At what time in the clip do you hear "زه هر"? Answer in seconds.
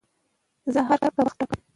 0.73-0.97